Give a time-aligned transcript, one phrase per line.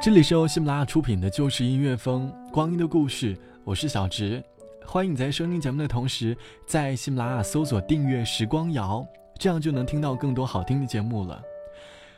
[0.00, 3.34] 这里是由喜马拉雅出品的《就是音乐风光阴的故事》，
[3.64, 4.40] 我是小植，
[4.86, 6.36] 欢迎你在收听节目的同时，
[6.68, 9.04] 在喜马拉雅搜索订阅“时光谣”，
[9.40, 11.42] 这样就能听到更多好听的节目了。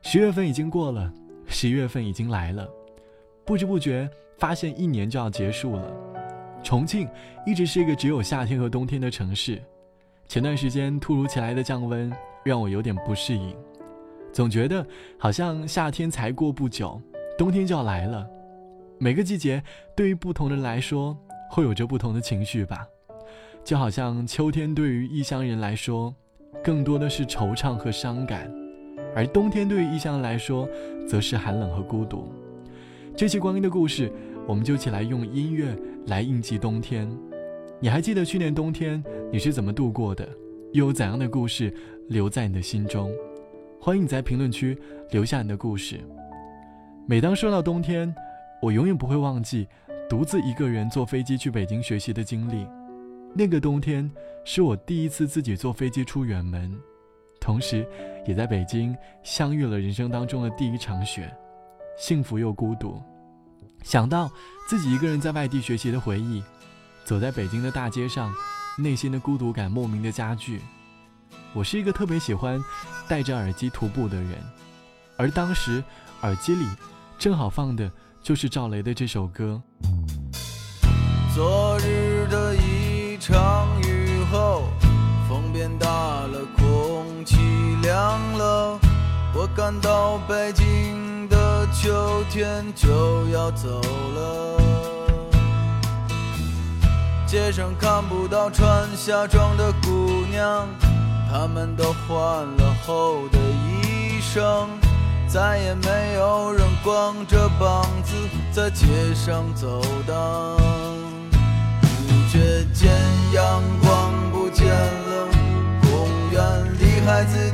[0.00, 1.12] 十月份已经过了，
[1.46, 2.66] 十一月份已经来了，
[3.44, 4.08] 不知不觉
[4.38, 5.92] 发现一年就要结束了。
[6.64, 7.06] 重庆
[7.44, 9.62] 一直是一个只有夏天和冬天的城市，
[10.26, 12.10] 前段时间突如其来的降温
[12.42, 13.54] 让我有点不适应，
[14.32, 14.84] 总觉得
[15.18, 16.98] 好像夏天才过不久。
[17.38, 18.26] 冬天就要来了，
[18.98, 19.62] 每个季节
[19.94, 21.14] 对于不同的人来说
[21.50, 22.88] 会有着不同的情绪吧，
[23.62, 26.14] 就好像秋天对于异乡人来说，
[26.64, 28.50] 更多的是惆怅和伤感，
[29.14, 30.66] 而冬天对于异乡人来说，
[31.06, 32.32] 则是寒冷和孤独。
[33.14, 34.10] 这期光阴的故事，
[34.46, 37.06] 我们就一起来用音乐来应季冬天。
[37.78, 40.26] 你还记得去年冬天你是怎么度过的？
[40.72, 41.72] 又有怎样的故事
[42.08, 43.12] 留在你的心中？
[43.78, 44.76] 欢迎你在评论区
[45.10, 46.00] 留下你的故事。
[47.08, 48.12] 每当说到冬天，
[48.60, 49.68] 我永远不会忘记
[50.08, 52.66] 独自一个人坐飞机去北京学习的经历。
[53.32, 54.10] 那个冬天
[54.44, 56.76] 是我第一次自己坐飞机出远门，
[57.40, 57.86] 同时
[58.26, 61.32] 也在北京相遇了人生当中的第一场雪，
[61.96, 63.00] 幸福又孤独。
[63.84, 64.28] 想到
[64.68, 66.42] 自己一个人在外地学习的回忆，
[67.04, 68.32] 走在北京的大街上，
[68.76, 70.60] 内心的孤独感莫名的加剧。
[71.52, 72.60] 我是一个特别喜欢
[73.08, 74.32] 戴着耳机徒步的人，
[75.16, 75.84] 而当时
[76.22, 76.66] 耳机里。
[77.18, 77.90] 正好放的
[78.22, 79.60] 就是赵雷的这首歌。
[81.34, 84.64] 昨日的一场雨后，
[85.28, 87.36] 风变大了，空气
[87.82, 88.78] 凉了，
[89.34, 94.60] 我感到北京的秋天就要走了。
[97.26, 100.68] 街上看不到穿夏装的姑娘，
[101.30, 104.68] 她们都换了厚的衣裳。
[105.36, 108.14] 再也没有人光着膀子
[108.50, 110.56] 在街上走荡，
[112.08, 112.90] 不觉间
[113.34, 115.28] 阳光不见了，
[115.82, 116.40] 公园
[116.78, 117.45] 里孩子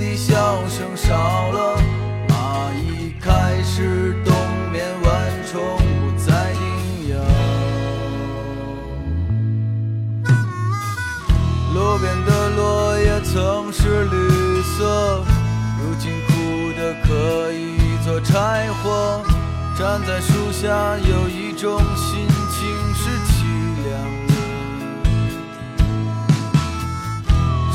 [19.92, 23.44] 站在树下，有一种心情是凄
[23.84, 23.92] 凉
[24.26, 24.32] 的。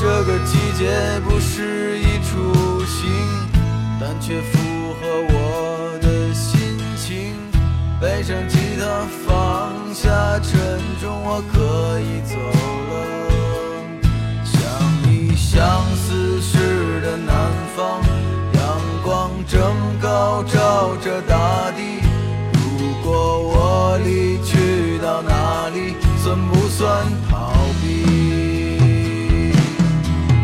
[0.02, 0.90] 这个季节
[1.30, 3.08] 不适宜出行，
[4.02, 4.58] 但却符
[5.00, 7.36] 合我的心情。
[8.02, 9.47] 背上吉他，放
[26.78, 29.52] 算逃避？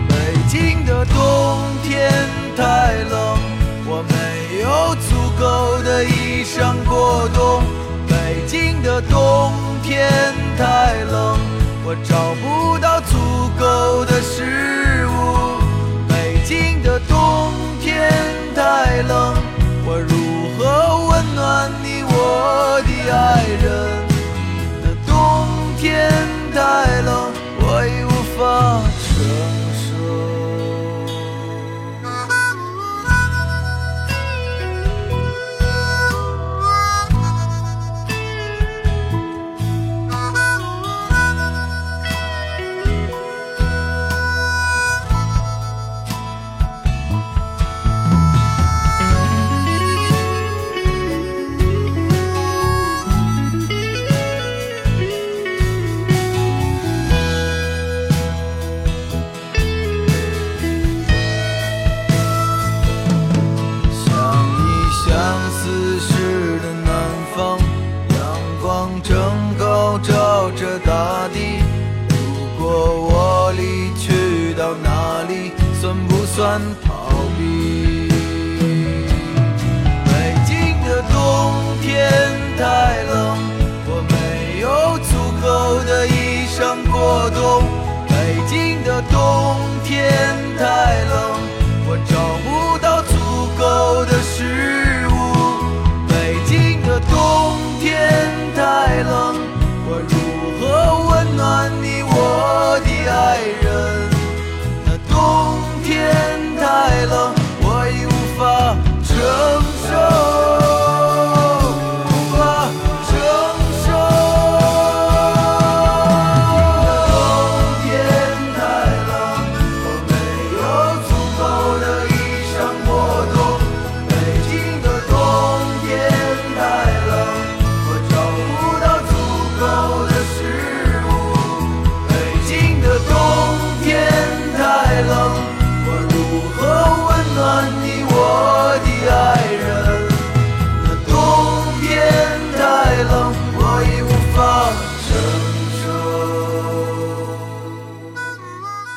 [0.09, 0.15] 北
[0.47, 2.11] 京的冬天
[2.57, 3.37] 太冷，
[3.85, 4.15] 我没
[4.63, 7.63] 有足够的衣裳过冬。
[8.07, 10.09] 北京的冬天
[10.57, 11.37] 太冷，
[11.85, 13.15] 我找不到足
[13.59, 15.61] 够的食物。
[16.09, 16.81] 北京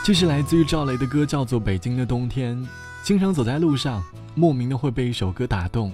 [0.06, 2.56] 这是来自于赵雷的歌，叫做《北京的冬天》。
[3.03, 4.00] 经常走在路上，
[4.37, 5.93] 莫名的会被一首歌打动。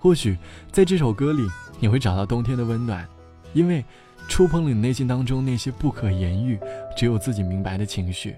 [0.00, 0.36] 或许
[0.72, 1.46] 在这首歌里，
[1.78, 3.08] 你会找到冬天的温暖，
[3.52, 3.84] 因为
[4.26, 6.58] 触碰了你内心当中那些不可言喻、
[6.96, 8.34] 只有自己明白的情绪。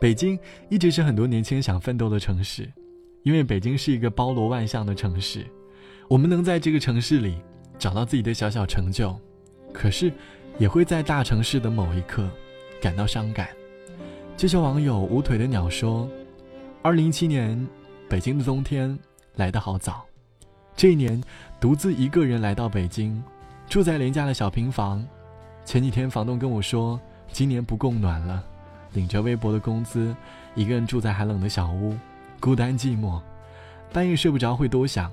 [0.00, 0.38] 北京
[0.68, 2.72] 一直是很多年轻人想奋斗的城市，
[3.24, 5.44] 因为北京是一个包罗万象的城市。
[6.06, 7.38] 我们能在这个城市里
[7.76, 9.18] 找到自己的小小成就，
[9.72, 10.12] 可是
[10.60, 12.30] 也会在大城市的某一刻
[12.80, 13.48] 感到伤感。
[14.38, 16.08] 就像网友无腿的鸟说
[16.80, 17.66] ：“二零一七年，
[18.08, 18.96] 北京的冬天
[19.34, 20.06] 来得好早。
[20.76, 21.20] 这一年，
[21.58, 23.20] 独自一个人来到北京，
[23.68, 25.04] 住在廉价的小平房。
[25.64, 27.00] 前几天房东跟我说，
[27.32, 28.40] 今年不供暖了，
[28.92, 30.14] 领着微薄的工资，
[30.54, 31.98] 一个人住在寒冷的小屋，
[32.38, 33.20] 孤单寂寞，
[33.92, 35.10] 半夜睡不着会多想，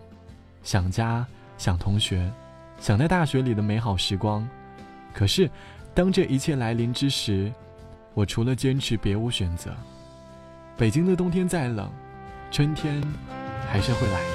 [0.61, 1.25] 想家，
[1.57, 2.31] 想同学，
[2.79, 4.47] 想在大学里的美好时光。
[5.11, 5.49] 可是，
[5.95, 7.51] 当这一切来临之时，
[8.15, 9.71] 我除了坚持，别无选择。
[10.77, 11.91] 北京的冬天再冷，
[12.49, 13.03] 春天
[13.69, 14.27] 还是会来的。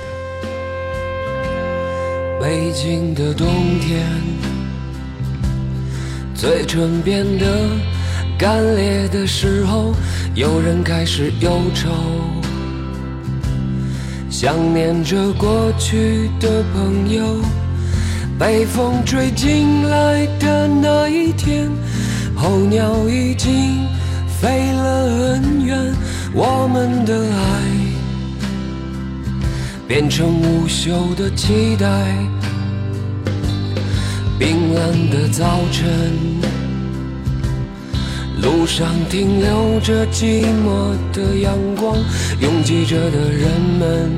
[2.42, 3.48] 北京的冬
[3.80, 4.06] 天，
[6.34, 7.46] 嘴唇变得
[8.38, 9.94] 干裂的时候，
[10.34, 11.88] 有人开始忧愁，
[14.28, 17.40] 想念着过去的朋友。
[18.38, 21.70] 北风吹进来的那一天。
[22.40, 23.86] 候鸟已经
[24.26, 25.94] 飞了很远，
[26.32, 27.44] 我们的爱
[29.86, 31.86] 变成无休的期待。
[34.38, 35.86] 冰冷的早晨，
[38.40, 41.94] 路上停留着寂寞的阳光，
[42.40, 44.10] 拥挤着的人们，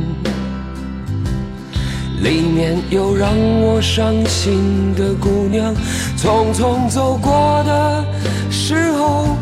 [2.22, 3.30] 里面有让
[3.60, 5.74] 我伤心的姑娘，
[6.16, 8.04] 匆匆走过的。
[8.50, 9.36] 时候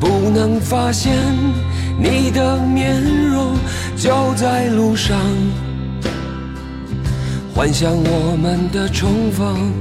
[0.00, 1.12] 不能发现
[1.98, 3.54] 你的面容，
[3.96, 5.16] 就在路上
[7.54, 9.72] 幻想我们的重逢。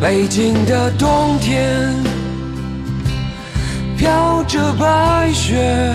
[0.00, 1.94] 北京的冬天
[3.96, 5.94] 飘着白雪，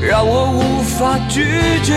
[0.00, 1.42] 让我无法拒
[1.82, 1.94] 绝。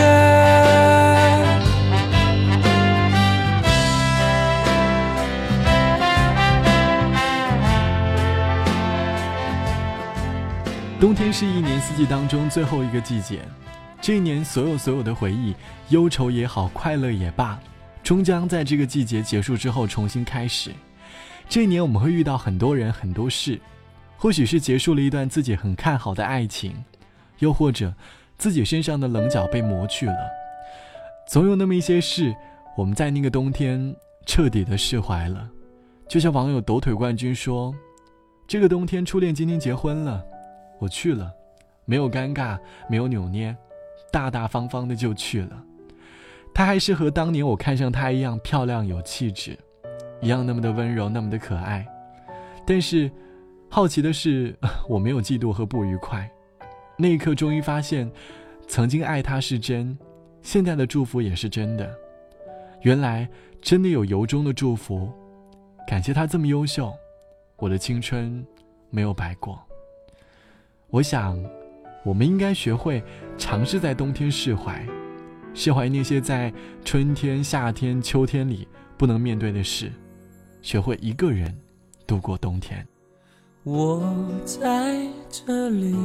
[11.00, 13.40] 冬天是一年四季当中最后一个季节，
[14.00, 15.54] 这一年所有所有的回忆，
[15.88, 17.58] 忧愁也好，快乐也罢，
[18.02, 20.70] 终将在这个季节结束之后重新开始。
[21.48, 23.60] 这一年我们会遇到很多人很多事，
[24.16, 26.72] 或许是结束了一段自己很看好的爱情。
[27.42, 27.92] 又或者，
[28.38, 30.30] 自己身上的棱角被磨去了，
[31.26, 32.32] 总有那么一些事，
[32.76, 33.94] 我们在那个冬天
[34.24, 35.50] 彻底的释怀了。
[36.08, 37.74] 就像网友抖腿冠军说
[38.46, 40.24] ：“这个冬天，初恋今天结婚了，
[40.78, 41.32] 我去了，
[41.84, 42.56] 没有尴尬，
[42.88, 43.56] 没有扭捏，
[44.12, 45.60] 大大方方的就去了。
[46.54, 49.58] 她还是和当年我看上她一样漂亮有气质，
[50.20, 51.84] 一样那么的温柔，那么的可爱。
[52.64, 53.10] 但是，
[53.68, 54.56] 好奇的是，
[54.88, 56.30] 我没有嫉妒和不愉快。
[57.02, 58.08] 那一刻，终于发现，
[58.68, 59.98] 曾经爱他是真，
[60.40, 61.92] 现在的祝福也是真的。
[62.82, 63.28] 原来，
[63.60, 65.12] 真的有由衷的祝福。
[65.84, 66.94] 感谢他这么优秀，
[67.56, 68.46] 我的青春
[68.88, 69.60] 没有白过。
[70.90, 71.36] 我想，
[72.04, 73.02] 我们应该学会
[73.36, 74.86] 尝试在冬天释怀，
[75.54, 76.54] 释怀那些在
[76.84, 79.90] 春天、夏天、秋天里不能面对的事，
[80.60, 81.52] 学会一个人
[82.06, 82.86] 度过冬天。
[83.64, 85.96] 我在这里，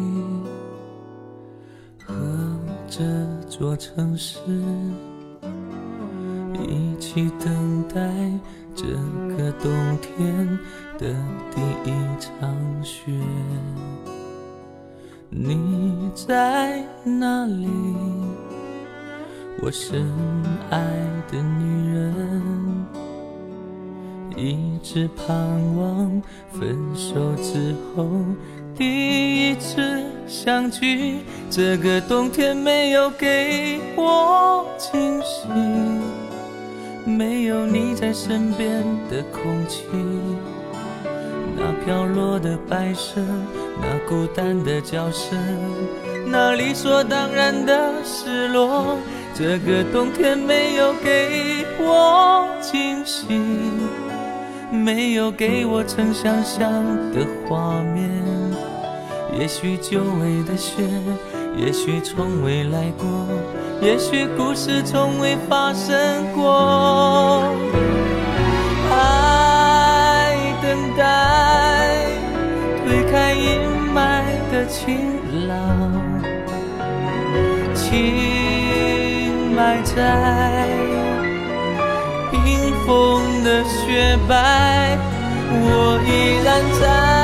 [2.98, 3.04] 这
[3.48, 4.40] 座城市
[6.56, 8.02] 一起等待
[8.74, 8.86] 这
[9.38, 10.48] 个冬天
[10.98, 11.14] 的
[11.54, 12.50] 第一场
[12.84, 13.12] 雪。
[15.30, 17.68] 你在哪里？
[19.62, 20.12] 我深
[20.72, 20.80] 爱
[21.32, 22.34] 的女人。
[24.36, 25.38] 一直盼
[25.76, 26.20] 望
[26.52, 28.08] 分手之后
[28.76, 31.20] 第一次相聚。
[31.50, 35.48] 这个冬天没有给我惊喜，
[37.06, 39.86] 没有你在身边的空气，
[41.56, 43.22] 那飘落的白色，
[43.82, 45.38] 那孤单的叫声，
[46.26, 48.98] 那理所当然的失落。
[49.34, 53.42] 这个冬天没有给我惊喜。
[54.70, 56.70] 没有给我曾想象
[57.14, 58.12] 的画面，
[59.40, 60.84] 也许久违的雪，
[61.56, 63.08] 也许从未来过，
[63.82, 65.96] 也许故事从未发生
[66.34, 67.44] 过。
[68.90, 72.08] 爱等待，
[72.84, 73.62] 推开阴
[73.94, 74.98] 霾的晴
[75.48, 75.54] 朗，
[77.76, 80.68] 情埋在。
[82.32, 84.98] 冰封的雪白，
[85.50, 86.48] 我依然
[86.82, 87.17] 在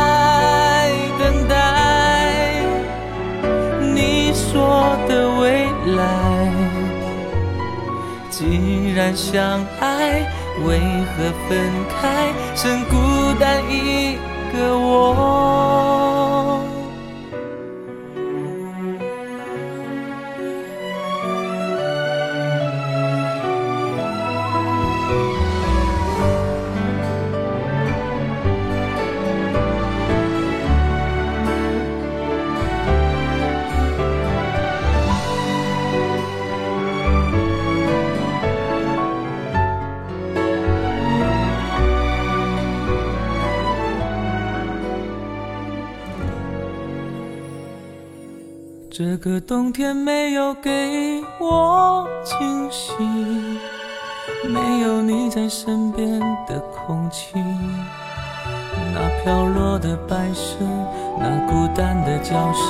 [8.30, 10.22] 既然相爱，
[10.66, 10.80] 为
[11.16, 12.96] 何分开，剩孤
[13.40, 14.18] 单一
[14.52, 16.13] 个我？
[48.96, 52.94] 这个冬天没有给我惊喜，
[54.48, 57.32] 没有你在身边的空气，
[58.94, 60.64] 那飘落的白色，
[61.20, 62.68] 那孤单的叫声，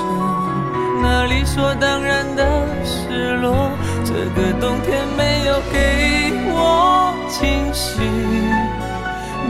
[1.02, 3.70] 那理所当然的失落。
[4.06, 8.00] 这个冬天没有给我惊喜，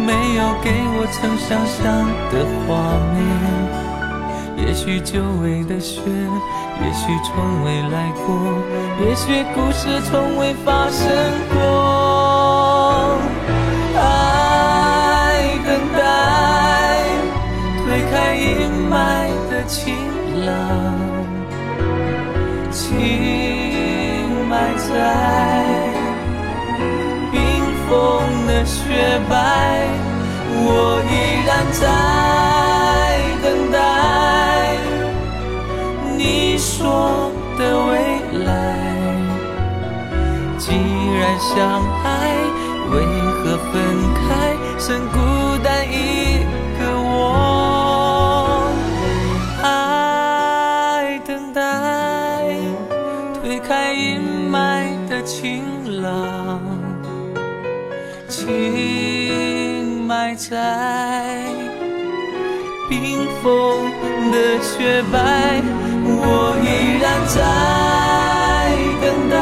[0.03, 1.84] 没有给我曾想象
[2.32, 3.22] 的画面，
[4.57, 6.01] 也许久违的雪。
[6.81, 8.27] 也许从未来过，
[9.05, 11.07] 也许故事从未发生
[11.53, 11.55] 过。
[13.95, 14.01] 爱
[15.65, 16.01] 等待，
[17.86, 18.41] 推开阴
[18.89, 18.93] 霾
[19.50, 19.95] 的晴
[20.45, 20.51] 朗，
[22.72, 22.81] 情
[24.50, 24.91] 埋在
[27.31, 27.38] 冰
[27.88, 27.91] 封
[28.48, 28.81] 的雪
[29.29, 29.33] 白，
[30.50, 30.67] 我
[31.07, 31.12] 依
[31.45, 31.81] 然在
[36.25, 37.92] 你说的未
[38.46, 38.50] 来，
[40.58, 42.32] 既然相爱，
[42.89, 42.94] 为
[43.34, 43.74] 何分
[44.15, 45.18] 开，剩孤
[45.62, 46.39] 单一
[46.80, 48.72] 个我？
[49.63, 51.62] 爱等待，
[53.42, 56.62] 推开阴霾的晴朗，
[58.30, 61.44] 情埋在
[62.88, 63.92] 冰封
[64.32, 65.62] 的雪白。
[66.25, 66.68] 我依
[67.01, 67.38] 然在
[69.01, 69.34] 等待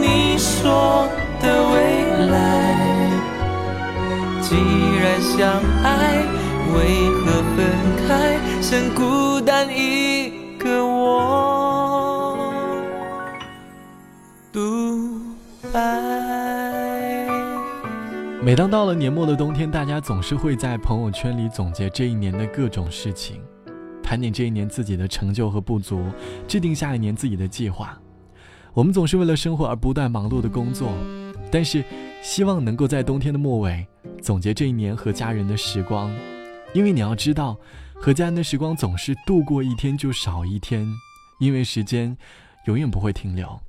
[0.00, 1.08] 你说
[1.40, 1.74] 的未
[2.28, 2.34] 来。
[4.40, 4.56] 既
[4.98, 5.38] 然相
[5.84, 5.88] 爱，
[6.74, 6.76] 为
[7.20, 7.24] 何
[7.56, 7.58] 分
[8.06, 8.08] 开，
[8.60, 12.36] 剩孤单一个我
[14.52, 14.58] 独
[15.72, 15.78] 白。
[18.42, 23.40] 每当到了年末的冬天，大家总是会在朋友圈里总结这一年的各种事情。
[24.10, 26.04] 盘点这一年自己的成就和不足，
[26.48, 27.96] 制定下一年自己的计划。
[28.74, 30.92] 我们总是为了生活而不断忙碌的工作，
[31.48, 31.84] 但是
[32.20, 33.86] 希望能够在冬天的末尾
[34.20, 36.12] 总结这一年和家人的时光，
[36.74, 37.56] 因为你要知道，
[37.94, 40.84] 和家人的时光总是度过一天就少一天，
[41.38, 42.16] 因为时间
[42.64, 43.60] 永远不会停留。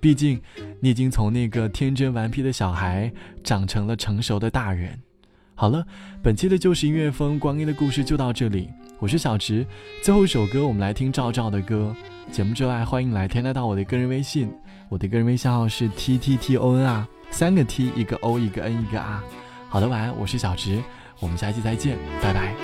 [0.00, 0.40] 毕竟，
[0.80, 3.12] 你已经从那个天真顽皮的小孩
[3.42, 4.98] 长成了成熟的大人。
[5.54, 5.86] 好了，
[6.22, 8.70] 本期的旧时音乐风光阴的故事就到这里。
[8.98, 9.66] 我是小直，
[10.02, 11.94] 最后一首歌我们来听赵照的歌。
[12.30, 14.50] 节目之外，欢迎来添加到我的个人微信，
[14.88, 19.20] 我的个人微信号是 t t t o n 啊，三个 t 一个 o 一个 n 一个 r。
[19.68, 20.82] 好的，晚安，我是小直，
[21.20, 22.63] 我们下期再见，拜拜。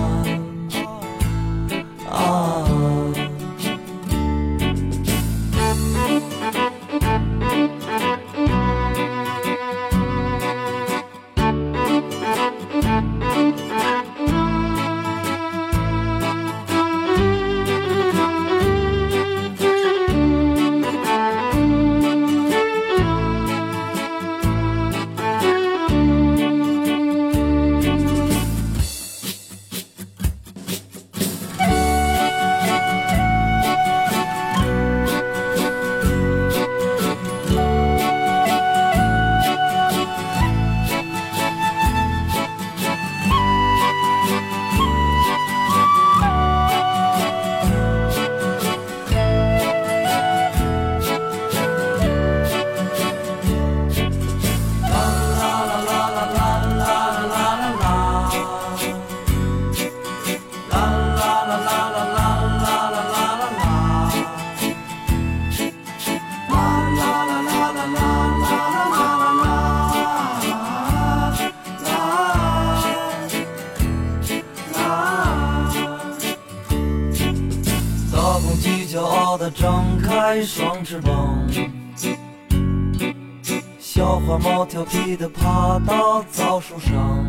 [84.01, 87.23] 小花猫调皮地爬到枣树上。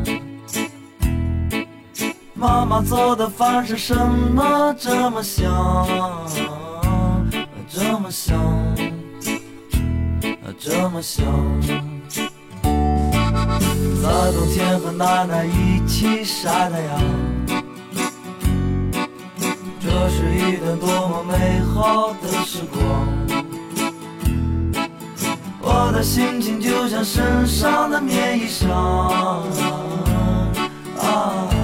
[2.32, 5.86] 妈妈做的饭是什么这么香？
[7.68, 8.74] 这么香，
[10.58, 11.26] 这么香。
[14.02, 16.98] 在冬天和奶奶一起晒太阳。
[19.78, 23.06] 这是一段多么美好的时光，
[25.74, 28.68] 我的心情就像身上的棉衣裳。
[31.00, 31.61] 啊。